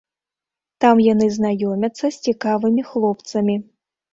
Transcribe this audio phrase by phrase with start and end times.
[0.85, 3.55] Там яны знаёмяцца з цікавымі хлопцамі.